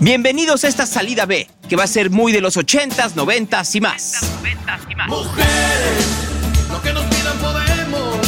Bienvenidos 0.00 0.62
a 0.64 0.68
esta 0.68 0.84
salida 0.84 1.24
B, 1.24 1.48
que 1.70 1.74
va 1.74 1.84
a 1.84 1.86
ser 1.86 2.10
muy 2.10 2.30
de 2.30 2.42
los 2.42 2.58
80s, 2.58 3.14
90s 3.14 3.74
y 3.76 3.80
más. 3.80 4.20
Mujeres, 5.08 6.06
lo 6.70 6.82
que 6.82 6.92
nos 6.92 7.04
pidan 7.04 7.38
podemos. 7.38 8.26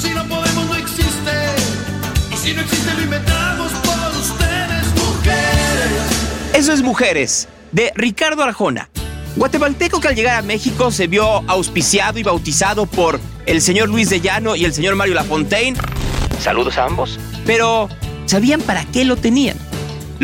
Si 0.00 0.14
no 0.14 0.26
podemos, 0.26 0.66
no 0.66 0.74
existe. 0.74 1.32
Y 2.32 2.36
si 2.38 2.54
no 2.54 2.62
existe, 2.62 2.94
lo 2.94 3.02
inventamos 3.02 3.70
por 3.72 4.18
ustedes, 4.18 4.86
mujeres. 4.96 6.54
Eso 6.54 6.72
es 6.72 6.80
Mujeres, 6.80 7.48
de 7.70 7.92
Ricardo 7.94 8.42
Arjona. 8.42 8.88
Guatemalteco 9.36 10.00
que 10.00 10.08
al 10.08 10.16
llegar 10.16 10.38
a 10.38 10.42
México 10.42 10.90
se 10.90 11.06
vio 11.06 11.26
auspiciado 11.50 12.18
y 12.18 12.22
bautizado 12.22 12.86
por 12.86 13.20
el 13.44 13.60
señor 13.60 13.90
Luis 13.90 14.08
de 14.08 14.22
Llano 14.22 14.56
y 14.56 14.64
el 14.64 14.72
señor 14.72 14.94
Mario 14.94 15.14
Lafontaine. 15.14 15.76
Saludos 16.40 16.78
a 16.78 16.86
ambos. 16.86 17.20
Pero, 17.44 17.90
¿sabían 18.24 18.62
para 18.62 18.86
qué 18.86 19.04
lo 19.04 19.16
tenían? 19.16 19.58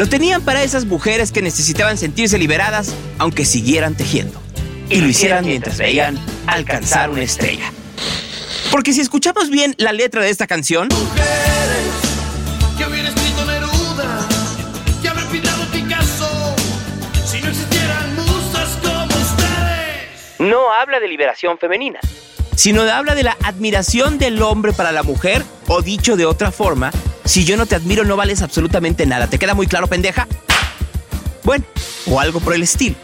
Lo 0.00 0.09
tenían 0.09 0.40
para 0.40 0.62
esas 0.62 0.86
mujeres 0.86 1.30
que 1.30 1.42
necesitaban 1.42 1.98
sentirse 1.98 2.38
liberadas 2.38 2.94
aunque 3.19 3.44
siguieran 3.44 3.94
tejiendo. 3.94 4.41
Y 4.88 4.98
lo 4.98 5.06
hicieran 5.06 5.44
mientras 5.44 5.77
veían 5.77 6.19
alcanzar 6.47 7.11
una 7.11 7.22
estrella. 7.22 7.70
Porque 8.70 8.94
si 8.94 9.02
escuchamos 9.02 9.50
bien 9.50 9.75
la 9.77 9.92
letra 9.92 10.22
de 10.22 10.30
esta 10.30 10.47
canción, 10.47 10.88
Mujeres, 10.88 11.19
que 12.78 12.86
hubiera 12.86 13.10
escrito 13.10 13.44
Neruda, 13.44 14.27
que 15.02 15.08
haber 15.10 15.27
pintado 15.27 15.66
Picasso. 15.70 16.56
Si 17.27 17.42
no 17.42 17.50
existieran 17.50 18.14
musas 18.14 18.78
como 18.80 19.05
ustedes. 19.05 20.38
no 20.38 20.72
habla 20.72 20.98
de 20.98 21.08
liberación 21.08 21.58
femenina, 21.58 22.00
sino 22.56 22.84
habla 22.84 23.14
de 23.14 23.25
la 23.25 23.36
admiración 23.42 24.16
del 24.16 24.41
hombre 24.41 24.72
para 24.72 24.92
la 24.92 25.03
mujer, 25.03 25.44
o 25.66 25.82
dicho 25.82 26.16
de 26.16 26.25
otra 26.25 26.50
forma, 26.50 26.91
si 27.31 27.45
yo 27.45 27.56
no 27.56 27.64
te 27.64 27.77
admiro 27.77 28.03
no 28.03 28.17
vales 28.17 28.42
absolutamente 28.42 29.06
nada. 29.06 29.28
¿Te 29.28 29.39
queda 29.39 29.55
muy 29.55 29.69
claro, 29.69 29.86
pendeja? 29.86 30.27
Bueno, 31.45 31.64
o 32.06 32.19
algo 32.19 32.41
por 32.41 32.55
el 32.55 32.64
estilo. 32.64 32.97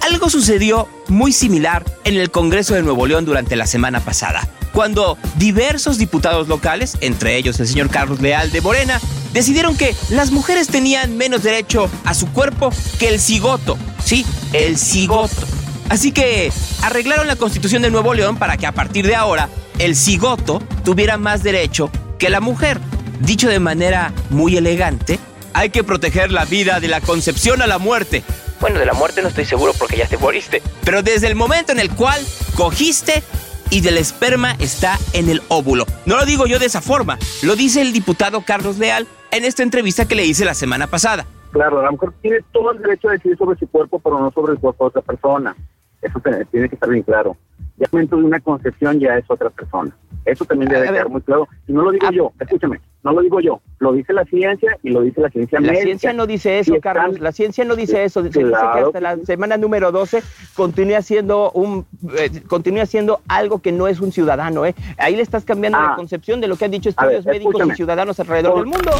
Algo 0.00 0.28
sucedió 0.28 0.88
muy 1.06 1.30
similar 1.30 1.84
en 2.02 2.16
el 2.16 2.32
Congreso 2.32 2.74
de 2.74 2.82
Nuevo 2.82 3.06
León 3.06 3.24
durante 3.24 3.54
la 3.54 3.68
semana 3.68 4.00
pasada, 4.00 4.48
cuando 4.72 5.16
diversos 5.36 5.98
diputados 5.98 6.48
locales, 6.48 6.98
entre 7.00 7.36
ellos 7.36 7.60
el 7.60 7.68
señor 7.68 7.90
Carlos 7.90 8.20
Leal 8.20 8.50
de 8.50 8.60
Morena, 8.60 9.00
decidieron 9.32 9.76
que 9.76 9.94
las 10.08 10.32
mujeres 10.32 10.66
tenían 10.66 11.16
menos 11.16 11.44
derecho 11.44 11.88
a 12.04 12.14
su 12.14 12.26
cuerpo 12.32 12.72
que 12.98 13.08
el 13.08 13.20
cigoto. 13.20 13.78
Sí, 14.04 14.26
el 14.52 14.78
cigoto. 14.78 15.46
Así 15.90 16.10
que 16.10 16.52
arreglaron 16.82 17.28
la 17.28 17.36
constitución 17.36 17.82
de 17.82 17.92
Nuevo 17.92 18.14
León 18.14 18.36
para 18.36 18.56
que 18.56 18.66
a 18.66 18.72
partir 18.72 19.06
de 19.06 19.14
ahora 19.14 19.48
el 19.78 19.94
cigoto 19.94 20.60
tuviera 20.84 21.18
más 21.18 21.44
derecho 21.44 21.88
que 22.18 22.30
la 22.30 22.40
mujer. 22.40 22.80
Dicho 23.20 23.48
de 23.48 23.60
manera 23.60 24.12
muy 24.30 24.56
elegante, 24.56 25.18
hay 25.52 25.68
que 25.68 25.84
proteger 25.84 26.32
la 26.32 26.46
vida 26.46 26.80
de 26.80 26.88
la 26.88 27.02
concepción 27.02 27.60
a 27.60 27.66
la 27.66 27.78
muerte. 27.78 28.24
Bueno, 28.60 28.78
de 28.78 28.86
la 28.86 28.94
muerte 28.94 29.20
no 29.20 29.28
estoy 29.28 29.44
seguro 29.44 29.72
porque 29.78 29.98
ya 29.98 30.06
te 30.06 30.16
moriste. 30.16 30.62
Pero 30.84 31.02
desde 31.02 31.26
el 31.26 31.34
momento 31.34 31.70
en 31.70 31.80
el 31.80 31.90
cual 31.90 32.18
cogiste 32.56 33.22
y 33.68 33.82
del 33.82 33.98
esperma 33.98 34.56
está 34.58 34.98
en 35.12 35.28
el 35.28 35.42
óvulo. 35.48 35.84
No 36.06 36.16
lo 36.16 36.24
digo 36.24 36.46
yo 36.46 36.58
de 36.58 36.66
esa 36.66 36.80
forma, 36.80 37.18
lo 37.42 37.56
dice 37.56 37.82
el 37.82 37.92
diputado 37.92 38.40
Carlos 38.40 38.78
Leal 38.78 39.06
en 39.30 39.44
esta 39.44 39.62
entrevista 39.62 40.08
que 40.08 40.14
le 40.14 40.24
hice 40.24 40.46
la 40.46 40.54
semana 40.54 40.86
pasada. 40.86 41.26
Claro, 41.52 41.82
la 41.82 41.90
mujer 41.90 42.10
tiene 42.22 42.38
todo 42.52 42.72
el 42.72 42.80
derecho 42.80 43.08
a 43.10 43.12
decidir 43.12 43.36
sobre 43.36 43.58
su 43.58 43.68
cuerpo, 43.68 43.98
pero 43.98 44.18
no 44.18 44.30
sobre 44.32 44.52
el 44.52 44.58
cuerpo 44.58 44.84
de 44.84 44.88
otra 44.88 45.02
persona. 45.02 45.54
Eso 46.02 46.20
tiene 46.50 46.68
que 46.68 46.74
estar 46.74 46.88
bien 46.88 47.02
claro. 47.02 47.36
Ya 47.76 47.84
el 47.86 47.92
momento 47.92 48.16
de 48.16 48.24
una 48.24 48.40
concepción 48.40 48.98
ya 49.00 49.16
es 49.16 49.24
otra 49.28 49.48
persona. 49.50 49.90
Eso 50.24 50.44
también 50.44 50.70
debe 50.70 50.86
quedar 50.88 51.08
muy 51.08 51.22
claro. 51.22 51.48
Y 51.66 51.72
no 51.72 51.82
lo 51.82 51.90
digo 51.92 52.06
Ah. 52.08 52.12
yo, 52.12 52.32
escúchame, 52.38 52.78
no 53.02 53.12
lo 53.12 53.22
digo 53.22 53.40
yo, 53.40 53.60
lo 53.78 53.92
dice 53.92 54.12
la 54.12 54.24
ciencia 54.26 54.76
y 54.82 54.90
lo 54.90 55.00
dice 55.00 55.20
la 55.22 55.30
ciencia 55.30 55.58
La 55.60 55.68
médica. 55.68 55.84
ciencia 55.84 56.12
no 56.12 56.26
dice 56.26 56.58
eso, 56.58 56.74
están- 56.74 56.94
Carlos. 56.94 57.20
La 57.20 57.32
ciencia 57.32 57.64
no 57.64 57.74
dice 57.76 58.04
eso. 58.04 58.20
Se 58.20 58.28
dice 58.28 58.40
que 58.40 58.46
Claro 58.48 58.86
hasta 58.88 59.00
la 59.00 59.16
semana 59.24 59.56
número 59.56 59.92
12 59.92 60.22
continúa 60.54 61.00
siendo 61.00 61.50
un 61.52 61.86
eh, 62.18 62.42
continúa 62.46 62.84
siendo 62.84 63.20
algo 63.28 63.60
que 63.60 63.72
no 63.72 63.88
es 63.88 64.00
un 64.00 64.12
ciudadano, 64.12 64.66
¿eh? 64.66 64.74
Ahí 64.98 65.16
le 65.16 65.22
estás 65.22 65.44
cambiando 65.46 65.78
Ah. 65.78 65.88
la 65.90 65.96
concepción 65.96 66.40
de 66.42 66.48
lo 66.48 66.56
que 66.56 66.66
han 66.66 66.70
dicho 66.70 66.90
ver, 66.90 66.96
estudios 67.14 67.24
médicos 67.26 67.52
escúchame. 67.54 67.72
y 67.72 67.76
ciudadanos 67.76 68.20
alrededor 68.20 68.52
Por- 68.52 68.64
del 68.64 68.72
mundo. 68.72 68.90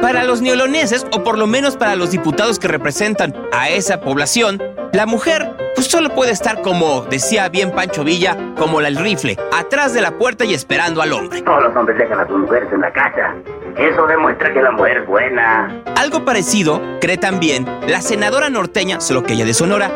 Para 0.00 0.24
los 0.24 0.40
neoloneses, 0.42 1.06
o 1.12 1.22
por 1.22 1.36
lo 1.38 1.46
menos 1.46 1.76
para 1.76 1.96
los 1.96 2.10
diputados 2.12 2.58
que 2.58 2.68
representan 2.68 3.34
a 3.52 3.68
esa 3.68 4.00
población, 4.00 4.60
la 4.98 5.06
mujer 5.06 5.54
pues 5.76 5.86
solo 5.86 6.12
puede 6.12 6.32
estar 6.32 6.60
como 6.60 7.02
decía 7.02 7.48
bien 7.48 7.70
Pancho 7.70 8.02
Villa, 8.02 8.36
como 8.56 8.80
la 8.80 8.88
el 8.88 8.96
rifle, 8.96 9.38
atrás 9.56 9.94
de 9.94 10.00
la 10.00 10.18
puerta 10.18 10.44
y 10.44 10.54
esperando 10.54 11.00
al 11.00 11.12
hombre. 11.12 11.40
Todos 11.42 11.62
los 11.62 11.76
hombres 11.76 11.98
dejan 11.98 12.18
a 12.18 12.26
sus 12.26 12.36
mujeres 12.36 12.68
en 12.72 12.80
la 12.80 12.92
casa. 12.92 13.36
Eso 13.76 14.08
demuestra 14.08 14.52
que 14.52 14.60
la 14.60 14.72
mujer 14.72 14.96
es 14.96 15.06
buena. 15.06 15.82
Algo 15.94 16.24
parecido 16.24 16.82
cree 17.00 17.16
también 17.16 17.64
la 17.86 18.00
senadora 18.00 18.50
norteña, 18.50 19.00
solo 19.00 19.22
que 19.22 19.34
ella 19.34 19.44
de 19.44 19.54
Sonora, 19.54 19.88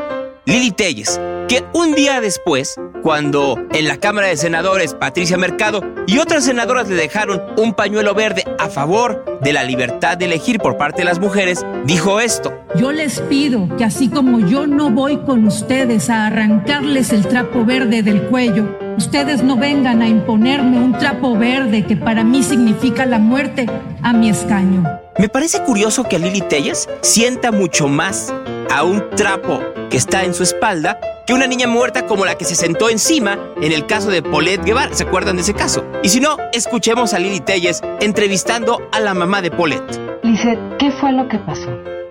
Lili 0.44 0.70
Telles, 0.70 1.20
que 1.52 1.62
un 1.74 1.94
día 1.94 2.22
después, 2.22 2.80
cuando 3.02 3.58
en 3.74 3.86
la 3.86 3.98
Cámara 3.98 4.28
de 4.28 4.38
Senadores 4.38 4.94
Patricia 4.94 5.36
Mercado 5.36 5.82
y 6.06 6.16
otras 6.16 6.46
senadoras 6.46 6.88
le 6.88 6.94
dejaron 6.94 7.42
un 7.58 7.74
pañuelo 7.74 8.14
verde 8.14 8.42
a 8.58 8.70
favor 8.70 9.38
de 9.42 9.52
la 9.52 9.62
libertad 9.62 10.16
de 10.16 10.24
elegir 10.24 10.60
por 10.60 10.78
parte 10.78 11.02
de 11.02 11.04
las 11.04 11.20
mujeres, 11.20 11.62
dijo 11.84 12.20
esto. 12.20 12.54
Yo 12.74 12.90
les 12.90 13.20
pido 13.20 13.68
que 13.76 13.84
así 13.84 14.08
como 14.08 14.40
yo 14.40 14.66
no 14.66 14.88
voy 14.88 15.18
con 15.26 15.46
ustedes 15.46 16.08
a 16.08 16.26
arrancarles 16.28 17.12
el 17.12 17.26
trapo 17.26 17.66
verde 17.66 18.02
del 18.02 18.22
cuello, 18.28 18.74
ustedes 18.96 19.42
no 19.42 19.58
vengan 19.58 20.00
a 20.00 20.08
imponerme 20.08 20.78
un 20.78 20.96
trapo 20.96 21.36
verde 21.36 21.84
que 21.84 21.96
para 21.96 22.24
mí 22.24 22.42
significa 22.42 23.04
la 23.04 23.18
muerte 23.18 23.66
a 24.00 24.14
mi 24.14 24.30
escaño. 24.30 24.84
Me 25.18 25.28
parece 25.28 25.62
curioso 25.64 26.04
que 26.04 26.18
Lili 26.18 26.40
Telles 26.40 26.88
sienta 27.02 27.52
mucho 27.52 27.88
más 27.88 28.32
a 28.72 28.84
un 28.84 29.10
trapo 29.10 29.60
que 29.90 29.96
está 29.96 30.24
en 30.24 30.34
su 30.34 30.42
espalda 30.42 30.98
que 31.26 31.34
una 31.34 31.46
niña 31.46 31.66
muerta 31.68 32.06
como 32.06 32.24
la 32.24 32.34
que 32.36 32.44
se 32.44 32.54
sentó 32.54 32.88
encima 32.88 33.38
en 33.60 33.70
el 33.72 33.86
caso 33.86 34.10
de 34.10 34.22
Paulette 34.22 34.64
Guevara. 34.64 34.92
¿Se 34.94 35.04
acuerdan 35.04 35.36
de 35.36 35.42
ese 35.42 35.54
caso? 35.54 35.84
Y 36.02 36.08
si 36.08 36.20
no, 36.20 36.36
escuchemos 36.52 37.14
a 37.14 37.18
Lili 37.18 37.40
Telles 37.40 37.80
entrevistando 38.00 38.80
a 38.90 38.98
la 39.00 39.14
mamá 39.14 39.40
de 39.42 39.50
Paulette. 39.50 40.00
Dice, 40.24 40.58
¿qué 40.78 40.90
fue 40.90 41.12
lo 41.12 41.28
que 41.28 41.38
pasó? 41.38 41.68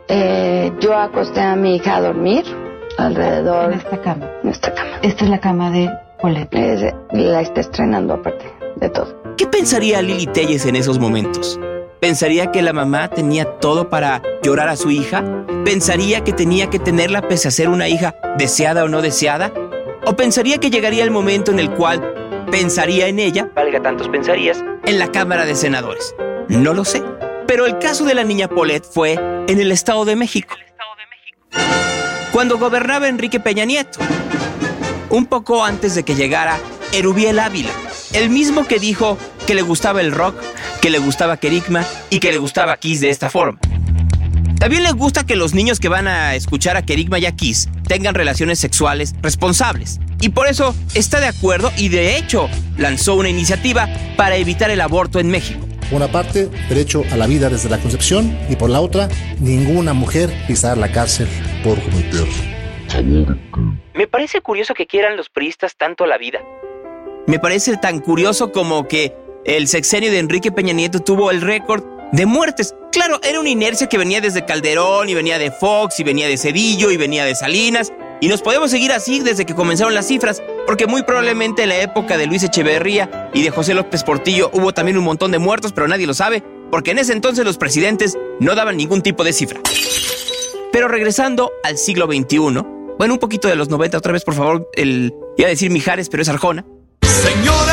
Eh, 0.08 0.72
yo 0.80 0.94
acosté 0.96 1.42
a 1.42 1.56
mi 1.56 1.76
hija 1.78 1.98
a 1.98 2.02
dormir 2.02 2.44
alrededor 2.98 3.74
En 3.74 3.80
esta 3.80 4.02
cama. 4.02 4.28
de 4.44 4.52
esta 4.52 4.74
cama. 4.74 4.92
Esta 5.02 5.24
es 5.24 5.30
la 5.30 5.40
cama 5.40 5.72
de 5.72 5.90
Paulette. 6.22 6.54
Es- 6.54 6.94
la 7.14 7.42
está 7.42 7.62
estrenando 7.62 8.14
aparte 8.14 8.46
de 8.76 8.90
todo. 8.90 9.16
¿Qué 9.38 9.48
pensaría 9.48 10.02
Lili 10.02 10.28
Telles 10.28 10.66
en 10.66 10.76
esos 10.76 11.00
momentos? 11.00 11.60
¿Pensaría 12.02 12.52
que 12.52 12.64
la 12.64 12.74
mamá 12.74 13.10
tenía 13.10 13.46
todo 13.60 13.88
para 13.88 14.24
llorar 14.42 14.70
a 14.70 14.76
su 14.76 14.90
hija? 14.90 15.24
¿Pensaría 15.64 16.24
que 16.24 16.34
tenía 16.34 16.68
que 16.68 16.80
tenerla 16.80 17.28
pese 17.28 17.48
a 17.48 17.52
ser 17.52 17.70
una 17.70 17.90
hija 17.90 18.16
deseada 18.40 18.84
o 18.84 18.88
no 18.88 19.04
deseada? 19.04 19.54
¿O 20.08 20.16
pensaría 20.16 20.58
que 20.58 20.72
llegaría 20.72 21.04
el 21.04 21.12
momento 21.12 21.52
en 21.52 21.60
el 21.60 21.70
cual 21.70 22.02
pensaría 22.50 23.06
en 23.06 23.20
ella, 23.20 23.52
valga 23.56 23.84
tantos 23.84 24.10
pensarías, 24.10 24.64
en 24.84 24.98
la 24.98 25.12
Cámara 25.12 25.46
de 25.46 25.54
Senadores? 25.54 26.16
No 26.48 26.74
lo 26.74 26.86
sé. 26.86 27.04
Pero 27.46 27.68
el 27.68 27.78
caso 27.78 28.04
de 28.04 28.16
la 28.16 28.24
niña 28.24 28.48
Paulette 28.48 28.88
fue 28.92 29.14
en 29.48 29.60
el 29.60 29.72
Estado 29.72 30.04
de 30.04 30.16
México. 30.16 30.56
Cuando 32.32 32.58
gobernaba 32.58 33.10
Enrique 33.10 33.40
Peña 33.40 33.66
Nieto. 33.66 34.00
Un 35.12 35.28
poco 35.28 35.64
antes 35.64 35.94
de 35.94 36.02
que 36.02 36.16
llegara 36.16 36.58
Erubiel 36.94 37.38
Ávila, 37.38 37.70
el 38.14 38.32
mismo 38.32 38.66
que 38.66 38.80
dijo 38.80 39.20
que 39.46 39.54
le 39.54 39.62
gustaba 39.62 40.02
el 40.02 40.12
rock, 40.12 40.34
que 40.82 40.90
le 40.90 40.98
gustaba 40.98 41.38
Kerigma 41.38 41.86
y 42.10 42.20
que 42.20 42.32
le 42.32 42.40
gustaba 42.40 42.76
Kiss 42.78 43.02
de 43.02 43.12
esta 43.12 43.30
forma. 43.30 43.60
También 44.60 44.84
le 44.84 44.92
gusta 44.92 45.26
que 45.26 45.36
los 45.36 45.54
niños 45.54 45.80
que 45.80 45.90
van 45.90 46.08
a 46.08 46.36
escuchar 46.36 46.76
a 46.76 46.82
Kerigma 46.82 47.20
y 47.20 47.26
a 47.26 47.36
Kiss 47.36 47.70
tengan 47.88 48.16
relaciones 48.16 48.60
sexuales 48.60 49.16
responsables. 49.22 50.00
Y 50.20 50.30
por 50.30 50.48
eso 50.48 50.76
está 50.94 51.20
de 51.20 51.28
acuerdo 51.28 51.72
y 51.78 51.90
de 51.90 52.18
hecho 52.18 52.50
lanzó 52.78 53.16
una 53.16 53.30
iniciativa 53.30 53.88
para 54.18 54.36
evitar 54.38 54.70
el 54.72 54.82
aborto 54.82 55.20
en 55.20 55.30
México. 55.30 55.68
Por 55.90 55.98
una 55.98 56.12
parte, 56.12 56.50
derecho 56.70 57.04
a 57.12 57.18
la 57.18 57.28
vida 57.28 57.50
desde 57.50 57.70
la 57.70 57.78
concepción 57.78 58.38
y 58.50 58.56
por 58.56 58.70
la 58.70 58.82
otra, 58.82 59.10
ninguna 59.40 59.94
mujer 59.94 60.32
pisar 60.48 60.78
la 60.78 60.92
cárcel 60.92 61.28
por 61.64 61.82
cometer. 61.82 62.28
Me 63.94 64.08
parece 64.08 64.42
curioso 64.42 64.74
que 64.74 64.88
quieran 64.88 65.18
los 65.18 65.30
priistas 65.30 65.76
tanto 65.76 66.06
la 66.06 66.18
vida. 66.18 66.40
Me 67.28 67.40
parece 67.40 67.78
tan 67.78 68.00
curioso 68.00 68.52
como 68.52 68.88
que 68.88 69.14
el 69.46 69.68
sexenio 69.68 70.12
de 70.12 70.20
Enrique 70.20 70.52
Peña 70.52 70.74
Nieto 70.74 71.00
tuvo 71.00 71.32
el 71.32 71.42
récord 71.42 71.84
de 72.12 72.26
muertes. 72.26 72.76
Claro, 72.92 73.20
era 73.24 73.40
una 73.40 73.50
inercia 73.50 73.88
que 73.88 73.98
venía 73.98 74.22
desde 74.22 74.46
Calderón 74.46 75.10
y 75.10 75.14
venía 75.14 75.40
de 75.40 75.52
Fox 75.52 76.00
y 76.00 76.04
venía 76.04 76.28
de 76.28 76.38
Cedillo 76.38 76.92
y 76.92 76.98
venía 76.98 77.26
de 77.26 77.36
Salinas. 77.36 77.92
Y 78.20 78.28
nos 78.28 78.42
podemos 78.42 78.70
seguir 78.70 78.92
así 78.92 79.20
desde 79.20 79.46
que 79.46 79.56
comenzaron 79.56 79.96
las 79.96 80.08
cifras, 80.08 80.44
porque 80.68 80.86
muy 80.86 81.02
probablemente 81.02 81.64
en 81.64 81.70
la 81.70 81.82
época 81.82 82.18
de 82.18 82.28
Luis 82.28 82.44
Echeverría 82.44 83.32
y 83.34 83.42
de 83.42 83.50
José 83.50 83.74
López 83.74 84.04
Portillo 84.04 84.52
hubo 84.54 84.74
también 84.74 84.98
un 84.98 85.04
montón 85.04 85.32
de 85.32 85.40
muertos, 85.40 85.74
pero 85.74 85.88
nadie 85.88 86.06
lo 86.06 86.14
sabe, 86.14 86.44
porque 86.70 86.92
en 86.92 87.00
ese 87.00 87.14
entonces 87.14 87.44
los 87.46 87.58
presidentes 87.58 88.20
no 88.40 88.54
daban 88.54 88.78
ningún 88.78 89.02
tipo 89.02 89.24
de 89.24 89.34
cifra. 89.34 89.60
Pero 90.72 90.88
regresando 90.88 91.52
al 91.64 91.80
siglo 91.80 92.06
XXI, 92.06 92.38
bueno, 93.00 93.16
un 93.16 93.20
poquito 93.20 93.48
de 93.48 93.56
los 93.56 93.70
90 93.70 93.98
otra 93.98 94.14
vez, 94.14 94.24
por 94.24 94.36
favor, 94.36 94.70
el, 94.76 95.16
iba 95.38 95.48
a 95.48 95.50
decir 95.50 95.72
Mijares, 95.72 96.08
pero 96.08 96.22
es 96.22 96.30
Arjona. 96.30 96.64
Señora, 97.02 97.71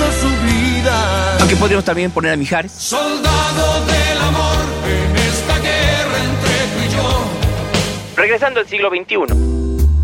a 0.00 0.12
su 0.12 0.28
vida. 0.44 1.36
Aunque 1.38 1.56
podríamos 1.56 1.84
también 1.84 2.10
poner 2.10 2.32
a 2.32 2.36
Mijares. 2.36 2.72
Soldado 2.72 3.84
del 3.86 4.18
amor 4.18 4.64
en 4.88 5.16
esta 5.16 5.58
guerra 5.58 6.24
entre 6.24 6.54
tú 6.72 6.88
y 6.88 6.96
yo. 6.96 7.24
Regresando 8.16 8.60
al 8.60 8.68
siglo 8.68 8.90
XXI. 8.90 9.54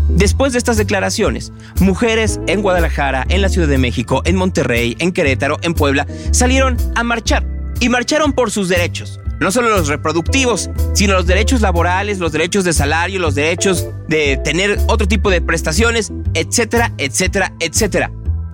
Después 0.09 0.53
de 0.53 0.59
estas 0.59 0.77
declaraciones, 0.77 1.51
mujeres 1.79 2.39
en 2.47 2.61
Guadalajara, 2.61 3.25
en 3.29 3.41
la 3.41 3.49
Ciudad 3.49 3.67
de 3.67 3.77
México, 3.77 4.21
en 4.25 4.35
Monterrey, 4.35 4.95
en 4.99 5.11
Querétaro, 5.11 5.57
en 5.61 5.73
Puebla, 5.73 6.05
salieron 6.31 6.77
a 6.95 7.03
marchar 7.03 7.45
y 7.79 7.89
marcharon 7.89 8.33
por 8.33 8.51
sus 8.51 8.69
derechos. 8.69 9.19
No 9.39 9.51
solo 9.51 9.69
los 9.71 9.87
reproductivos, 9.87 10.69
sino 10.93 11.13
los 11.15 11.25
derechos 11.25 11.61
laborales, 11.61 12.19
los 12.19 12.31
derechos 12.31 12.63
de 12.63 12.73
salario, 12.73 13.19
los 13.19 13.33
derechos 13.33 13.87
de 14.07 14.37
tener 14.43 14.79
otro 14.87 15.07
tipo 15.07 15.31
de 15.31 15.41
prestaciones, 15.41 16.11
etcétera, 16.35 16.93
etcétera, 16.97 17.51
etcétera. 17.59 18.11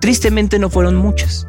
Tristemente 0.08 0.58
no 0.58 0.70
fueron 0.70 0.96
muchas. 0.96 1.46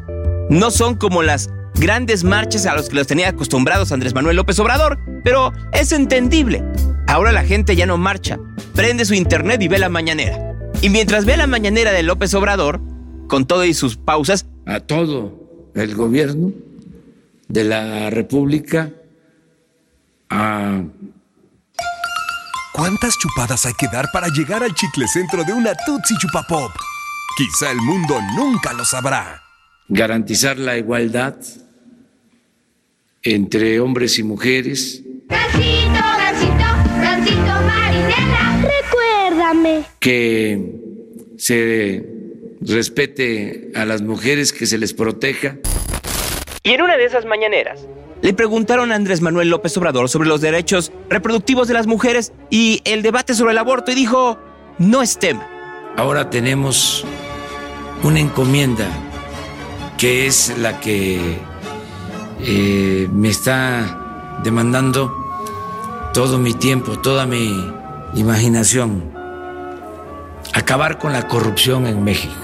No 0.50 0.70
son 0.70 0.94
como 0.94 1.22
las 1.22 1.48
grandes 1.76 2.24
marchas 2.24 2.66
a 2.66 2.74
los 2.74 2.90
que 2.90 2.96
los 2.96 3.06
tenía 3.06 3.30
acostumbrados 3.30 3.90
Andrés 3.90 4.12
Manuel 4.12 4.36
López 4.36 4.58
Obrador, 4.58 4.98
pero 5.24 5.50
es 5.72 5.92
entendible. 5.92 6.62
Ahora 7.06 7.32
la 7.32 7.42
gente 7.42 7.74
ya 7.74 7.86
no 7.86 7.96
marcha, 7.96 8.38
prende 8.74 9.06
su 9.06 9.14
internet 9.14 9.62
y 9.62 9.68
ve 9.68 9.78
la 9.78 9.88
mañanera. 9.88 10.58
Y 10.82 10.90
mientras 10.90 11.24
ve 11.24 11.38
la 11.38 11.46
mañanera 11.46 11.92
de 11.92 12.02
López 12.02 12.34
Obrador, 12.34 12.82
con 13.28 13.46
todo 13.46 13.64
y 13.64 13.72
sus 13.72 13.96
pausas, 13.96 14.44
a 14.66 14.80
todo 14.80 15.72
el 15.74 15.94
gobierno 15.94 16.52
de 17.48 17.64
la 17.64 18.10
República 18.10 18.90
a 20.28 20.82
¿Cuántas 22.74 23.16
chupadas 23.16 23.64
hay 23.64 23.72
que 23.72 23.88
dar 23.88 24.10
para 24.12 24.28
llegar 24.28 24.62
al 24.62 24.74
chicle 24.74 25.08
centro 25.08 25.44
de 25.44 25.54
una 25.54 25.72
Tutsi 25.74 26.14
Chupa 26.18 26.42
Pop? 26.46 26.72
Quizá 27.40 27.70
el 27.70 27.78
mundo 27.78 28.20
nunca 28.36 28.74
lo 28.74 28.84
sabrá. 28.84 29.42
garantizar 29.88 30.58
la 30.58 30.76
igualdad 30.76 31.36
entre 33.22 33.80
hombres 33.80 34.18
y 34.18 34.22
mujeres, 34.22 35.02
Gansito, 35.26 36.02
gansito, 36.18 37.00
gansito 37.00 37.52
marinela. 37.66 38.68
Recuérdame. 38.82 39.84
que 40.00 40.80
se 41.38 42.04
respete 42.60 43.72
a 43.74 43.86
las 43.86 44.02
mujeres, 44.02 44.52
que 44.52 44.66
se 44.66 44.76
les 44.76 44.92
proteja. 44.92 45.56
Y 46.62 46.72
en 46.72 46.82
una 46.82 46.98
de 46.98 47.06
esas 47.06 47.24
mañaneras, 47.24 47.80
le 48.20 48.34
preguntaron 48.34 48.92
a 48.92 48.96
Andrés 48.96 49.22
Manuel 49.22 49.48
López 49.48 49.74
Obrador 49.78 50.10
sobre 50.10 50.28
los 50.28 50.42
derechos 50.42 50.92
reproductivos 51.08 51.68
de 51.68 51.74
las 51.74 51.86
mujeres 51.86 52.34
y 52.50 52.82
el 52.84 53.00
debate 53.00 53.32
sobre 53.32 53.52
el 53.52 53.58
aborto 53.58 53.92
y 53.92 53.94
dijo, 53.94 54.38
no 54.78 55.00
es 55.00 55.18
tema. 55.18 55.48
Ahora 55.96 56.28
tenemos 56.30 57.04
una 58.02 58.20
encomienda 58.20 58.86
que 59.98 60.26
es 60.26 60.56
la 60.58 60.80
que 60.80 61.38
eh, 62.40 63.08
me 63.12 63.28
está 63.28 64.38
demandando 64.42 65.14
todo 66.14 66.38
mi 66.38 66.54
tiempo, 66.54 66.98
toda 66.98 67.26
mi 67.26 67.70
imaginación. 68.14 69.12
Acabar 70.52 70.98
con 70.98 71.12
la 71.12 71.28
corrupción 71.28 71.86
en 71.86 72.02
México. 72.02 72.34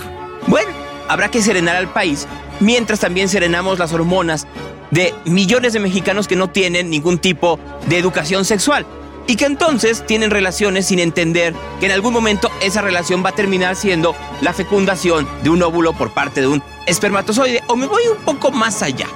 Bueno, 0.46 0.70
habrá 1.08 1.30
que 1.30 1.42
serenar 1.42 1.76
al 1.76 1.88
país 1.88 2.28
mientras 2.60 3.00
también 3.00 3.28
serenamos 3.28 3.78
las 3.78 3.92
hormonas 3.92 4.46
de 4.90 5.14
millones 5.24 5.72
de 5.72 5.80
mexicanos 5.80 6.28
que 6.28 6.36
no 6.36 6.48
tienen 6.48 6.90
ningún 6.90 7.18
tipo 7.18 7.58
de 7.88 7.98
educación 7.98 8.44
sexual 8.44 8.86
y 9.26 9.36
que 9.36 9.46
entonces 9.46 10.04
tienen 10.06 10.30
relaciones 10.30 10.86
sin 10.86 10.98
entender 10.98 11.54
que 11.80 11.86
en 11.86 11.92
algún 11.92 12.12
momento 12.12 12.50
esa 12.62 12.80
relación 12.80 13.24
va 13.24 13.30
a 13.30 13.34
terminar 13.34 13.76
siendo 13.76 14.14
la 14.40 14.52
fecundación 14.52 15.28
de 15.42 15.50
un 15.50 15.62
óvulo 15.62 15.92
por 15.92 16.12
parte 16.12 16.40
de 16.40 16.46
un 16.46 16.62
espermatozoide. 16.86 17.62
O 17.66 17.76
me 17.76 17.86
voy 17.86 18.02
un 18.08 18.24
poco 18.24 18.50
más 18.50 18.82
allá. 18.82 19.06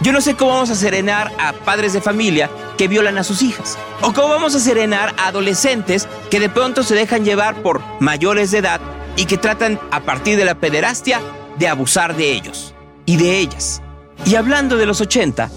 Yo 0.00 0.12
no 0.12 0.20
sé 0.20 0.34
cómo 0.34 0.52
vamos 0.52 0.70
a 0.70 0.74
serenar 0.74 1.32
a 1.38 1.52
padres 1.52 1.92
de 1.92 2.00
familia 2.00 2.50
que 2.76 2.88
violan 2.88 3.16
a 3.16 3.24
sus 3.24 3.42
hijas. 3.42 3.78
O 4.02 4.12
cómo 4.12 4.28
vamos 4.28 4.54
a 4.54 4.60
serenar 4.60 5.14
a 5.16 5.28
adolescentes 5.28 6.08
que 6.30 6.40
de 6.40 6.48
pronto 6.48 6.82
se 6.82 6.94
dejan 6.94 7.24
llevar 7.24 7.62
por 7.62 7.80
mayores 8.00 8.50
de 8.50 8.58
edad 8.58 8.80
y 9.16 9.26
que 9.26 9.38
tratan 9.38 9.80
a 9.90 10.00
partir 10.00 10.36
de 10.36 10.44
la 10.44 10.56
pederastia 10.56 11.20
de 11.56 11.68
abusar 11.68 12.16
de 12.16 12.32
ellos 12.32 12.74
y 13.06 13.16
de 13.16 13.38
ellas. 13.38 13.80
Y 14.26 14.34
hablando 14.34 14.76
de 14.76 14.86
los 14.86 15.00
80, 15.00 15.50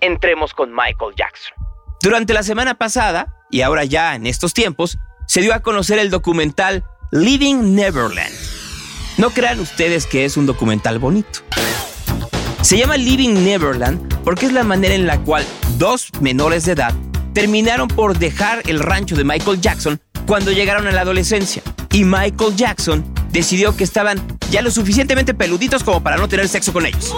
entremos 0.00 0.54
con 0.54 0.72
Michael 0.72 1.14
Jackson. 1.16 1.65
Durante 2.02 2.34
la 2.34 2.42
semana 2.42 2.74
pasada, 2.74 3.34
y 3.50 3.62
ahora 3.62 3.84
ya 3.84 4.14
en 4.14 4.26
estos 4.26 4.54
tiempos, 4.54 4.98
se 5.26 5.40
dio 5.40 5.54
a 5.54 5.60
conocer 5.60 5.98
el 5.98 6.10
documental 6.10 6.84
Living 7.10 7.74
Neverland. 7.74 8.34
No 9.16 9.30
crean 9.30 9.60
ustedes 9.60 10.06
que 10.06 10.24
es 10.24 10.36
un 10.36 10.46
documental 10.46 10.98
bonito. 10.98 11.40
Se 12.60 12.76
llama 12.76 12.96
Living 12.96 13.44
Neverland 13.44 14.22
porque 14.24 14.46
es 14.46 14.52
la 14.52 14.64
manera 14.64 14.94
en 14.94 15.06
la 15.06 15.20
cual 15.20 15.46
dos 15.78 16.10
menores 16.20 16.64
de 16.64 16.72
edad 16.72 16.94
terminaron 17.32 17.88
por 17.88 18.18
dejar 18.18 18.62
el 18.66 18.80
rancho 18.80 19.14
de 19.16 19.24
Michael 19.24 19.60
Jackson 19.60 20.00
cuando 20.26 20.52
llegaron 20.52 20.86
a 20.86 20.92
la 20.92 21.02
adolescencia. 21.02 21.62
Y 21.92 22.04
Michael 22.04 22.56
Jackson 22.56 23.04
decidió 23.30 23.76
que 23.76 23.84
estaban 23.84 24.20
ya 24.50 24.62
lo 24.62 24.70
suficientemente 24.70 25.32
peluditos 25.32 25.84
como 25.84 26.02
para 26.02 26.16
no 26.16 26.28
tener 26.28 26.48
sexo 26.48 26.72
con 26.72 26.86
ellos. 26.86 27.14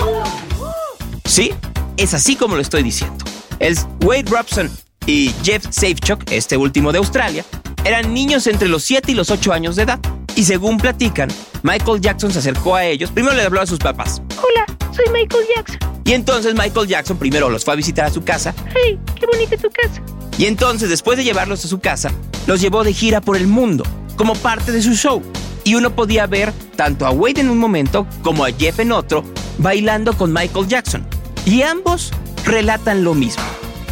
Sí, 1.25 1.53
es 1.97 2.15
así 2.15 2.37
como 2.37 2.55
lo 2.55 2.63
estoy 2.63 2.83
diciendo. 2.83 3.25
El 3.59 3.77
Wade 4.05 4.25
Robson 4.31 4.71
y 5.07 5.33
Jeff 5.43 5.65
Safechuck, 5.71 6.31
este 6.31 6.57
último 6.57 6.93
de 6.93 6.99
Australia, 6.99 7.45
eran 7.85 8.13
niños 8.15 8.47
entre 8.47 8.69
los 8.69 8.85
7 8.85 9.13
y 9.13 9.15
los 9.15 9.31
8 9.31 9.53
años 9.53 9.77
de 9.77 9.83
edad. 9.83 9.99
Y 10.37 10.45
según 10.45 10.79
platican, 10.79 11.29
Michael 11.63 12.01
Jackson 12.01 12.33
se 12.33 12.39
acercó 12.39 12.77
a 12.77 12.85
ellos. 12.85 13.11
Primero 13.11 13.35
le 13.35 13.43
habló 13.43 13.61
a 13.61 13.67
sus 13.67 13.79
papás. 13.79 14.23
Hola, 14.37 14.65
soy 14.95 15.07
Michael 15.13 15.45
Jackson. 15.57 15.79
Y 16.05 16.13
entonces 16.13 16.55
Michael 16.55 16.87
Jackson 16.87 17.19
primero 17.19 17.51
los 17.51 17.65
fue 17.65 17.75
a 17.75 17.77
visitar 17.77 18.07
a 18.07 18.11
su 18.11 18.23
casa. 18.23 18.55
Hey, 18.75 18.99
qué 19.19 19.27
bonita 19.27 19.57
tu 19.57 19.71
casa. 19.71 20.01
Y 20.39 20.47
entonces, 20.47 20.89
después 20.89 21.19
de 21.19 21.25
llevarlos 21.25 21.65
a 21.65 21.69
su 21.69 21.81
casa, 21.81 22.13
los 22.47 22.61
llevó 22.61 22.85
de 22.85 22.93
gira 22.93 23.21
por 23.21 23.37
el 23.37 23.49
mundo, 23.49 23.85
como 24.17 24.35
parte 24.37 24.71
de 24.71 24.81
su 24.81 24.95
show. 24.95 25.21
Y 25.65 25.75
uno 25.75 25.95
podía 25.95 26.27
ver 26.29 26.53
tanto 26.77 27.07
a 27.07 27.11
Wade 27.11 27.41
en 27.41 27.51
un 27.51 27.59
momento 27.59 28.07
como 28.23 28.45
a 28.45 28.53
Jeff 28.53 28.79
en 28.79 28.93
otro, 28.93 29.25
bailando 29.59 30.17
con 30.17 30.33
Michael 30.33 30.69
Jackson. 30.69 31.05
Y 31.45 31.63
ambos 31.63 32.13
relatan 32.49 33.05
lo 33.05 33.15
mismo. 33.15 33.45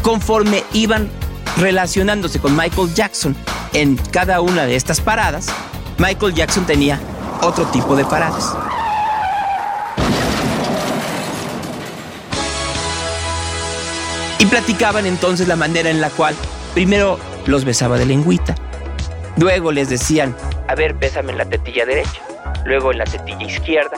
Conforme 0.02 0.64
iban 0.72 1.10
relacionándose 1.58 2.40
con 2.40 2.56
Michael 2.56 2.94
Jackson 2.94 3.36
en 3.72 3.96
cada 3.96 4.40
una 4.40 4.64
de 4.64 4.76
estas 4.76 5.00
paradas, 5.00 5.48
Michael 5.98 6.34
Jackson 6.34 6.64
tenía 6.64 6.98
otro 7.42 7.66
tipo 7.66 7.94
de 7.96 8.04
paradas. 8.04 8.56
Y 14.38 14.46
platicaban 14.46 15.06
entonces 15.06 15.48
la 15.48 15.56
manera 15.56 15.90
en 15.90 16.00
la 16.00 16.10
cual 16.10 16.34
primero 16.75 17.18
los 17.46 17.64
besaba 17.64 17.98
de 17.98 18.06
lengüita, 18.06 18.54
luego 19.36 19.72
les 19.72 19.88
decían, 19.88 20.36
a 20.68 20.75
ver, 20.75 20.94
bésame 20.94 21.32
en 21.32 21.38
la 21.38 21.44
tetilla 21.44 21.84
derecha, 21.84 22.22
luego 22.64 22.92
en 22.92 22.98
la 22.98 23.04
tetilla 23.04 23.44
izquierda, 23.46 23.96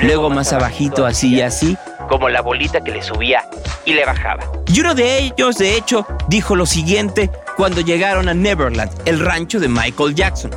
luego 0.00 0.30
más 0.30 0.52
abajito 0.52 1.06
así 1.06 1.36
y 1.36 1.42
así, 1.42 1.76
como 2.08 2.28
la 2.28 2.40
bolita 2.40 2.82
que 2.82 2.92
le 2.92 3.02
subía 3.02 3.44
y 3.86 3.94
le 3.94 4.04
bajaba. 4.04 4.44
Y 4.66 4.80
uno 4.80 4.94
de 4.94 5.20
ellos, 5.20 5.56
de 5.56 5.76
hecho, 5.76 6.06
dijo 6.28 6.54
lo 6.54 6.66
siguiente 6.66 7.30
cuando 7.56 7.80
llegaron 7.80 8.28
a 8.28 8.34
Neverland, 8.34 8.92
el 9.06 9.20
rancho 9.20 9.58
de 9.58 9.68
Michael 9.68 10.14
Jackson. 10.14 10.50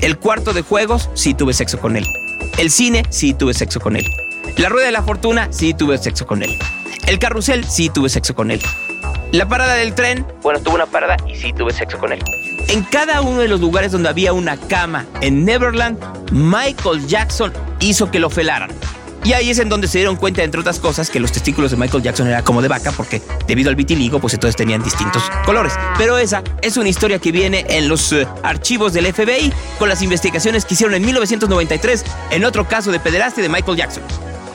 El 0.00 0.18
cuarto 0.18 0.52
de 0.52 0.62
juegos, 0.62 1.08
sí 1.14 1.34
tuve 1.34 1.52
sexo 1.52 1.78
con 1.78 1.96
él. 1.96 2.06
El 2.58 2.70
cine, 2.70 3.04
sí 3.10 3.34
tuve 3.34 3.54
sexo 3.54 3.78
con 3.78 3.96
él. 3.96 4.06
La 4.56 4.68
rueda 4.68 4.86
de 4.86 4.92
la 4.92 5.02
fortuna, 5.02 5.48
sí 5.50 5.74
tuve 5.74 5.98
sexo 5.98 6.26
con 6.26 6.42
él. 6.42 6.58
El 7.06 7.18
carrusel, 7.18 7.64
sí 7.64 7.88
tuve 7.90 8.08
sexo 8.08 8.34
con 8.34 8.50
él. 8.50 8.60
La 9.32 9.48
parada 9.48 9.74
del 9.74 9.94
tren, 9.94 10.26
bueno, 10.42 10.60
tuve 10.60 10.76
una 10.76 10.86
parada 10.86 11.16
y 11.28 11.36
sí 11.36 11.52
tuve 11.52 11.72
sexo 11.72 11.98
con 11.98 12.12
él. 12.12 12.22
En 12.68 12.82
cada 12.82 13.20
uno 13.20 13.40
de 13.40 13.48
los 13.48 13.60
lugares 13.60 13.92
donde 13.92 14.08
había 14.08 14.32
una 14.32 14.56
cama 14.56 15.06
en 15.20 15.44
Neverland, 15.44 15.98
Michael 16.32 17.06
Jackson 17.06 17.52
hizo 17.80 18.10
que 18.10 18.18
lo 18.18 18.30
felaran. 18.30 18.70
Y 19.26 19.32
ahí 19.32 19.50
es 19.50 19.58
en 19.58 19.68
donde 19.68 19.88
se 19.88 19.98
dieron 19.98 20.14
cuenta, 20.14 20.44
entre 20.44 20.60
otras 20.60 20.78
cosas, 20.78 21.10
que 21.10 21.18
los 21.18 21.32
testículos 21.32 21.72
de 21.72 21.76
Michael 21.76 22.00
Jackson 22.00 22.28
eran 22.28 22.44
como 22.44 22.62
de 22.62 22.68
vaca, 22.68 22.92
porque 22.92 23.20
debido 23.48 23.70
al 23.70 23.74
vitiligo, 23.74 24.20
pues 24.20 24.34
entonces 24.34 24.54
tenían 24.54 24.84
distintos 24.84 25.20
colores. 25.44 25.72
Pero 25.98 26.16
esa 26.16 26.44
es 26.62 26.76
una 26.76 26.88
historia 26.88 27.18
que 27.18 27.32
viene 27.32 27.66
en 27.68 27.88
los 27.88 28.12
eh, 28.12 28.24
archivos 28.44 28.92
del 28.92 29.12
FBI 29.12 29.52
con 29.80 29.88
las 29.88 30.00
investigaciones 30.00 30.64
que 30.64 30.74
hicieron 30.74 30.94
en 30.94 31.04
1993 31.04 32.04
en 32.30 32.44
otro 32.44 32.68
caso 32.68 32.92
de 32.92 33.00
pederastia 33.00 33.42
de 33.42 33.48
Michael 33.48 33.76
Jackson. 33.76 34.04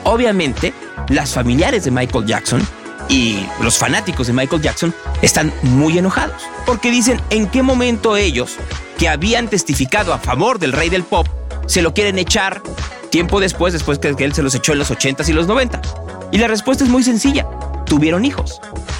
Obviamente, 0.04 0.72
las 1.10 1.34
familiares 1.34 1.84
de 1.84 1.90
Michael 1.90 2.24
Jackson 2.24 2.66
y 3.10 3.44
los 3.60 3.76
fanáticos 3.76 4.28
de 4.28 4.32
Michael 4.32 4.62
Jackson 4.62 4.94
están 5.20 5.52
muy 5.64 5.98
enojados 5.98 6.40
porque 6.64 6.90
dicen 6.90 7.20
en 7.28 7.46
qué 7.46 7.62
momento 7.62 8.16
ellos, 8.16 8.56
que 8.96 9.10
habían 9.10 9.48
testificado 9.48 10.14
a 10.14 10.18
favor 10.18 10.58
del 10.58 10.72
rey 10.72 10.88
del 10.88 11.04
pop, 11.04 11.26
se 11.66 11.82
lo 11.82 11.92
quieren 11.92 12.18
echar 12.18 12.62
tiempo 13.12 13.40
después, 13.40 13.74
después 13.74 13.98
que 13.98 14.08
él 14.08 14.32
se 14.32 14.42
los 14.42 14.54
echó 14.54 14.72
en 14.72 14.78
los 14.78 14.90
80s 14.90 15.28
y 15.28 15.34
los 15.34 15.46
90. 15.46 15.82
Y 16.32 16.38
la 16.38 16.48
respuesta 16.48 16.82
es 16.82 16.88
muy 16.88 17.02
sencilla, 17.02 17.46
tuvieron 17.84 18.24
hijos. 18.24 18.58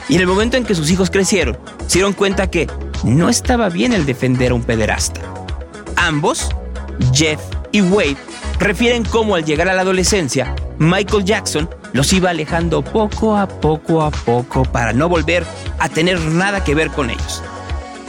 Y 0.09 0.17
en 0.17 0.21
el 0.21 0.27
momento 0.27 0.59
en 0.59 0.65
que 0.65 0.75
sus 0.75 0.91
hijos 0.91 1.09
crecieron, 1.09 1.59
se 1.87 1.95
dieron 1.99 2.13
cuenta 2.13 2.51
que 2.51 2.69
no 3.05 3.31
estaba 3.31 3.71
bien 3.71 3.95
el 3.95 4.05
defender 4.05 4.53
a 4.53 4.55
un 4.55 4.65
pederasta. 4.65 5.23
Ambos, 5.97 6.51
Jeff 7.15 7.41
y 7.73 7.81
Wade, 7.81 8.19
refieren 8.59 9.03
cómo 9.03 9.35
al 9.35 9.47
llegar 9.47 9.71
a 9.71 9.75
la 9.75 9.81
adolescencia, 9.81 10.55
Michael 10.79 11.25
Jackson 11.25 11.71
los 11.95 12.13
iba 12.13 12.31
alejando 12.31 12.83
poco 12.83 13.39
a 13.39 13.49
poco 13.49 14.03
a 14.03 14.11
poco 14.11 14.65
para 14.65 14.93
no 14.93 15.09
volver 15.09 15.47
a 15.79 15.89
tener 15.89 16.21
nada 16.21 16.63
que 16.63 16.75
ver 16.75 16.91
con 16.91 17.09
ellos. 17.09 17.43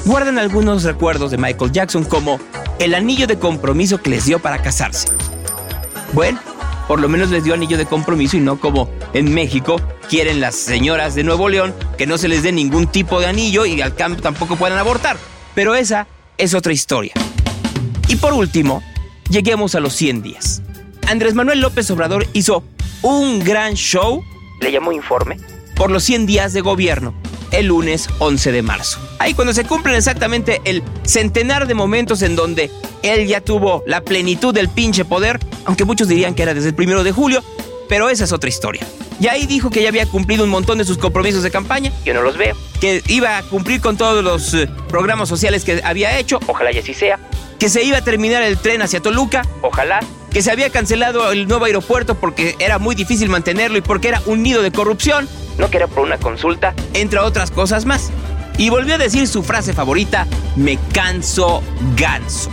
Guardan 0.03 0.37
algunos 0.37 0.83
recuerdos 0.83 1.31
de 1.31 1.37
Michael 1.37 1.71
Jackson 1.71 2.03
como 2.03 2.41
el 2.79 2.93
anillo 2.93 3.25
de 3.25 3.39
compromiso 3.39 4.01
que 4.01 4.09
les 4.09 4.25
dio 4.25 4.39
para 4.39 4.61
casarse. 4.61 5.07
Bueno, 6.13 6.39
por 6.87 6.99
lo 6.99 7.09
menos 7.09 7.31
les 7.31 7.43
dio 7.43 7.55
anillo 7.55 7.75
de 7.75 7.87
compromiso 7.87 8.37
y 8.37 8.39
no 8.39 8.59
como 8.59 8.87
en 9.13 9.33
México 9.33 9.81
quieren 10.09 10.39
las 10.39 10.53
señoras 10.53 11.15
de 11.15 11.23
Nuevo 11.23 11.49
León 11.49 11.73
que 11.97 12.05
no 12.05 12.19
se 12.19 12.27
les 12.27 12.43
dé 12.43 12.51
ningún 12.51 12.85
tipo 12.85 13.19
de 13.19 13.25
anillo 13.25 13.65
y 13.65 13.81
al 13.81 13.95
cambio 13.95 14.21
tampoco 14.21 14.55
puedan 14.55 14.77
abortar. 14.77 15.17
Pero 15.55 15.73
esa 15.73 16.05
es 16.37 16.53
otra 16.53 16.71
historia. 16.71 17.13
Y 18.07 18.17
por 18.17 18.33
último, 18.33 18.83
lleguemos 19.27 19.73
a 19.73 19.79
los 19.79 19.93
100 19.93 20.21
días. 20.21 20.61
Andrés 21.07 21.33
Manuel 21.33 21.61
López 21.61 21.89
Obrador 21.89 22.27
hizo 22.33 22.63
un 23.01 23.43
gran 23.43 23.73
show, 23.73 24.23
le 24.61 24.71
llamó 24.71 24.91
informe, 24.91 25.39
por 25.75 25.89
los 25.89 26.03
100 26.03 26.27
días 26.27 26.53
de 26.53 26.61
gobierno, 26.61 27.15
el 27.53 27.67
lunes 27.67 28.09
11 28.19 28.51
de 28.51 28.61
marzo. 28.61 28.99
Ahí 29.19 29.33
cuando 29.33 29.53
se 29.53 29.63
cumplen 29.63 29.95
exactamente 29.95 30.61
el 30.65 30.83
centenar 31.05 31.67
de 31.67 31.73
momentos 31.73 32.21
en 32.21 32.35
donde 32.35 32.69
él 33.01 33.27
ya 33.27 33.41
tuvo 33.41 33.83
la 33.85 34.01
plenitud 34.01 34.53
del 34.53 34.67
pinche 34.67 35.05
poder, 35.05 35.39
aunque 35.65 35.85
muchos 35.85 36.07
dirían 36.07 36.35
que 36.35 36.43
era 36.43 36.53
desde 36.53 36.69
el 36.69 36.75
primero 36.75 37.03
de 37.03 37.11
julio, 37.11 37.43
pero 37.87 38.09
esa 38.09 38.23
es 38.23 38.31
otra 38.31 38.49
historia. 38.49 38.81
Y 39.19 39.27
ahí 39.27 39.45
dijo 39.45 39.69
que 39.69 39.81
ya 39.81 39.89
había 39.89 40.05
cumplido 40.05 40.43
un 40.43 40.49
montón 40.49 40.79
de 40.79 40.85
sus 40.85 40.97
compromisos 40.97 41.43
de 41.43 41.51
campaña, 41.51 41.91
yo 42.03 42.13
no 42.13 42.23
los 42.23 42.37
veo, 42.37 42.57
que 42.81 43.03
iba 43.07 43.37
a 43.37 43.43
cumplir 43.43 43.79
con 43.79 43.97
todos 43.97 44.23
los 44.23 44.53
eh, 44.53 44.67
programas 44.89 45.29
sociales 45.29 45.63
que 45.63 45.81
había 45.83 46.17
hecho, 46.17 46.39
ojalá 46.47 46.71
y 46.71 46.79
así 46.79 46.93
sea, 46.93 47.19
que 47.59 47.69
se 47.69 47.83
iba 47.83 47.99
a 47.99 48.03
terminar 48.03 48.41
el 48.43 48.57
tren 48.57 48.81
hacia 48.81 48.99
Toluca, 48.99 49.43
ojalá, 49.61 49.99
que 50.31 50.41
se 50.41 50.51
había 50.51 50.71
cancelado 50.71 51.31
el 51.31 51.47
nuevo 51.47 51.65
aeropuerto 51.65 52.15
porque 52.15 52.55
era 52.59 52.79
muy 52.79 52.95
difícil 52.95 53.29
mantenerlo 53.29 53.77
y 53.77 53.81
porque 53.81 54.07
era 54.07 54.21
un 54.25 54.41
nido 54.41 54.63
de 54.63 54.71
corrupción, 54.71 55.29
no 55.57 55.69
que 55.69 55.77
era 55.77 55.87
por 55.87 56.03
una 56.03 56.17
consulta, 56.17 56.73
entre 56.93 57.19
otras 57.19 57.51
cosas 57.51 57.85
más. 57.85 58.11
Y 58.57 58.69
volvió 58.69 58.95
a 58.95 58.97
decir 58.97 59.27
su 59.27 59.41
frase 59.41 59.73
favorita, 59.73 60.27
me 60.55 60.77
canso 60.93 61.63
ganso. 61.95 62.51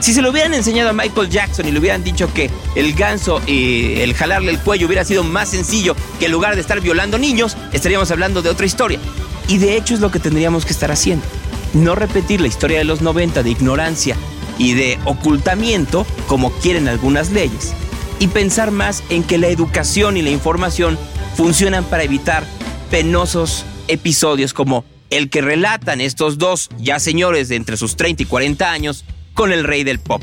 Si 0.00 0.14
se 0.14 0.22
lo 0.22 0.30
hubieran 0.30 0.54
enseñado 0.54 0.90
a 0.90 0.92
Michael 0.94 1.28
Jackson 1.28 1.68
y 1.68 1.72
le 1.72 1.78
hubieran 1.78 2.02
dicho 2.02 2.32
que 2.32 2.50
el 2.74 2.94
ganso 2.94 3.42
y 3.46 4.00
el 4.00 4.14
jalarle 4.14 4.52
el 4.52 4.58
cuello 4.58 4.86
hubiera 4.86 5.04
sido 5.04 5.22
más 5.22 5.50
sencillo 5.50 5.94
que 6.18 6.26
en 6.26 6.32
lugar 6.32 6.54
de 6.54 6.62
estar 6.62 6.80
violando 6.80 7.18
niños, 7.18 7.56
estaríamos 7.72 8.10
hablando 8.10 8.40
de 8.40 8.48
otra 8.48 8.66
historia. 8.66 8.98
Y 9.46 9.58
de 9.58 9.76
hecho 9.76 9.92
es 9.92 10.00
lo 10.00 10.10
que 10.10 10.18
tendríamos 10.18 10.64
que 10.64 10.72
estar 10.72 10.90
haciendo. 10.90 11.26
No 11.74 11.94
repetir 11.94 12.40
la 12.40 12.46
historia 12.46 12.78
de 12.78 12.84
los 12.84 13.02
90 13.02 13.42
de 13.42 13.50
ignorancia 13.50 14.16
y 14.58 14.72
de 14.74 14.98
ocultamiento 15.04 16.06
como 16.26 16.50
quieren 16.52 16.88
algunas 16.88 17.30
leyes. 17.30 17.74
Y 18.18 18.28
pensar 18.28 18.70
más 18.70 19.02
en 19.10 19.22
que 19.22 19.36
la 19.36 19.48
educación 19.48 20.16
y 20.16 20.22
la 20.22 20.30
información 20.30 20.98
funcionan 21.34 21.84
para 21.84 22.02
evitar 22.04 22.44
penosos 22.90 23.64
episodios 23.88 24.52
como 24.52 24.84
el 25.10 25.30
que 25.30 25.42
relatan 25.42 26.00
estos 26.00 26.38
dos 26.38 26.70
ya 26.78 26.98
señores 26.98 27.48
de 27.48 27.56
entre 27.56 27.76
sus 27.76 27.96
30 27.96 28.22
y 28.22 28.26
40 28.26 28.70
años 28.70 29.04
con 29.34 29.52
el 29.52 29.64
rey 29.64 29.84
del 29.84 29.98
pop. 29.98 30.22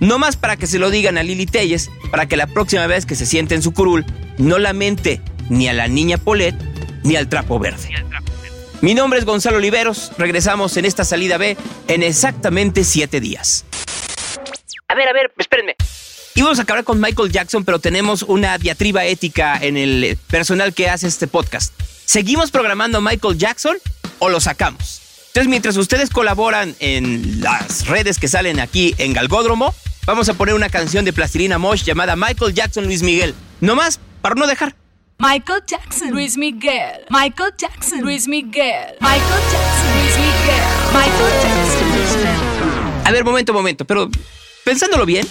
No 0.00 0.18
más 0.18 0.36
para 0.36 0.56
que 0.56 0.66
se 0.66 0.78
lo 0.78 0.90
digan 0.90 1.16
a 1.16 1.22
Lili 1.22 1.46
Telles, 1.46 1.90
para 2.10 2.26
que 2.26 2.36
la 2.36 2.46
próxima 2.46 2.86
vez 2.86 3.06
que 3.06 3.14
se 3.14 3.26
siente 3.26 3.54
en 3.54 3.62
su 3.62 3.72
curul 3.72 4.04
no 4.38 4.58
lamente 4.58 5.22
ni 5.48 5.68
a 5.68 5.72
la 5.72 5.88
niña 5.88 6.18
Polet 6.18 6.54
ni 7.02 7.16
al 7.16 7.28
trapo 7.28 7.58
verde. 7.58 7.88
Mi 8.82 8.94
nombre 8.94 9.18
es 9.18 9.24
Gonzalo 9.24 9.56
Oliveros, 9.56 10.12
regresamos 10.18 10.76
en 10.76 10.84
esta 10.84 11.04
salida 11.04 11.38
B 11.38 11.56
en 11.88 12.02
exactamente 12.02 12.84
7 12.84 13.20
días. 13.20 13.64
A 14.88 14.94
ver, 14.94 15.08
a 15.08 15.12
ver, 15.12 15.32
espérenme. 15.38 15.76
Íbamos 16.36 16.58
a 16.58 16.62
acabar 16.62 16.84
con 16.84 17.00
Michael 17.00 17.32
Jackson, 17.32 17.64
pero 17.64 17.78
tenemos 17.78 18.22
una 18.22 18.58
diatriba 18.58 19.06
ética 19.06 19.56
en 19.58 19.78
el 19.78 20.18
personal 20.28 20.74
que 20.74 20.86
hace 20.86 21.06
este 21.06 21.26
podcast. 21.26 21.72
¿Seguimos 22.04 22.50
programando 22.50 22.98
a 22.98 23.00
Michael 23.00 23.38
Jackson 23.38 23.78
o 24.18 24.28
lo 24.28 24.38
sacamos? 24.38 25.00
Entonces, 25.28 25.48
mientras 25.48 25.78
ustedes 25.78 26.10
colaboran 26.10 26.76
en 26.78 27.40
las 27.40 27.86
redes 27.86 28.18
que 28.18 28.28
salen 28.28 28.60
aquí 28.60 28.94
en 28.98 29.14
Galgódromo, 29.14 29.74
vamos 30.04 30.28
a 30.28 30.34
poner 30.34 30.54
una 30.54 30.68
canción 30.68 31.06
de 31.06 31.14
Plastilina 31.14 31.56
Mosh 31.56 31.84
llamada 31.84 32.16
Michael 32.16 32.52
Jackson 32.52 32.84
Luis 32.84 33.02
Miguel. 33.02 33.34
No 33.62 33.74
más, 33.74 33.98
para 34.20 34.34
no 34.34 34.46
dejar. 34.46 34.76
Michael 35.18 35.62
Jackson, 35.66 36.10
Luis 36.10 36.36
Miguel. 36.36 37.06
Michael 37.08 37.54
Jackson, 37.56 38.02
Luis 38.02 38.28
Miguel. 38.28 38.94
Michael 39.00 39.42
Jackson, 39.50 40.02
Luis 40.02 40.16
Miguel. 40.18 40.64
Michael 40.92 41.32
Jackson, 41.42 41.96
Luis 41.96 42.16
Miguel. 42.18 43.06
A 43.06 43.10
ver, 43.10 43.24
momento, 43.24 43.54
momento, 43.54 43.86
pero 43.86 44.10
pensándolo 44.66 45.06
bien, 45.06 45.26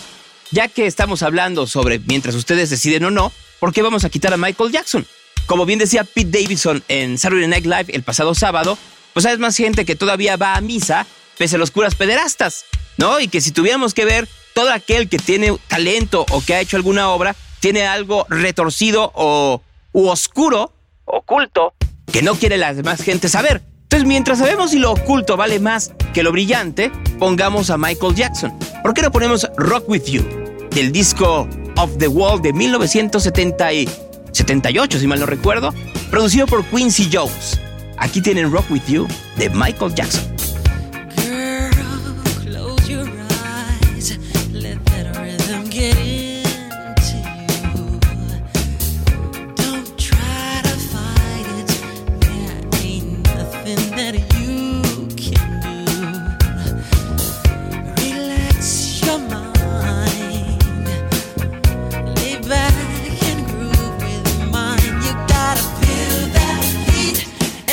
ya 0.55 0.69
que 0.69 0.87
estamos 0.87 1.21
hablando 1.21 1.67
sobre 1.67 1.99
mientras 1.99 2.33
ustedes 2.33 2.69
deciden 2.69 3.03
o 3.03 3.11
no, 3.11 3.33
¿por 3.59 3.73
qué 3.73 3.81
vamos 3.81 4.05
a 4.05 4.09
quitar 4.09 4.33
a 4.33 4.37
Michael 4.37 4.71
Jackson? 4.71 5.05
Como 5.47 5.65
bien 5.65 5.79
decía 5.79 6.05
Pete 6.05 6.41
Davidson 6.41 6.81
en 6.87 7.17
Saturday 7.17 7.47
Night 7.47 7.65
Live 7.65 7.85
el 7.89 8.03
pasado 8.03 8.33
sábado, 8.33 8.77
pues 9.13 9.25
hay 9.25 9.37
más 9.37 9.57
gente 9.57 9.83
que 9.83 9.97
todavía 9.97 10.37
va 10.37 10.55
a 10.55 10.61
misa 10.61 11.05
pese 11.37 11.57
a 11.57 11.59
los 11.59 11.71
curas 11.71 11.95
pederastas, 11.95 12.63
¿no? 12.97 13.19
Y 13.19 13.27
que 13.27 13.41
si 13.41 13.51
tuviéramos 13.51 13.93
que 13.93 14.05
ver, 14.05 14.29
todo 14.53 14.71
aquel 14.71 15.09
que 15.09 15.17
tiene 15.17 15.53
talento 15.67 16.25
o 16.31 16.41
que 16.41 16.55
ha 16.55 16.61
hecho 16.61 16.77
alguna 16.77 17.09
obra, 17.09 17.35
tiene 17.59 17.85
algo 17.85 18.25
retorcido 18.29 19.11
o 19.13 19.61
u 19.91 20.07
oscuro, 20.07 20.71
oculto, 21.03 21.73
que 22.13 22.21
no 22.21 22.35
quiere 22.35 22.55
la 22.57 22.73
demás 22.73 23.01
gente 23.01 23.27
saber. 23.27 23.61
Entonces, 23.83 24.07
mientras 24.07 24.39
sabemos 24.39 24.71
si 24.71 24.79
lo 24.79 24.93
oculto 24.93 25.35
vale 25.35 25.59
más 25.59 25.91
que 26.13 26.23
lo 26.23 26.31
brillante, 26.31 26.93
pongamos 27.19 27.69
a 27.69 27.77
Michael 27.77 28.15
Jackson. 28.15 28.57
¿Por 28.81 28.93
qué 28.93 29.01
no 29.01 29.11
ponemos 29.11 29.49
Rock 29.57 29.89
With 29.89 30.05
You? 30.05 30.44
Del 30.75 30.91
disco 30.91 31.47
Of 31.77 31.97
the 31.99 32.09
Wall 32.09 32.41
de 32.41 32.51
1978, 32.51 34.99
si 34.99 35.07
mal 35.07 35.21
no 35.21 35.25
recuerdo, 35.25 35.73
producido 36.11 36.47
por 36.47 36.65
Quincy 36.65 37.07
Jones. 37.09 37.57
Aquí 37.97 38.19
tienen 38.19 38.51
Rock 38.51 38.69
With 38.69 38.81
You 38.85 39.07
de 39.37 39.49
Michael 39.51 39.95
Jackson. 39.95 40.34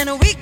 And 0.08 0.20
we 0.20 0.41